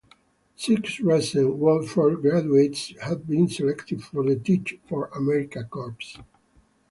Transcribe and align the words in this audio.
Six 0.55 0.99
recent 0.99 1.59
Wofford 1.59 2.23
graduates 2.23 2.91
have 3.03 3.27
been 3.27 3.47
selected 3.47 4.01
for 4.03 4.23
the 4.25 4.35
Teach 4.35 4.79
For 4.89 5.11
America 5.15 5.63
Corps. 5.63 5.95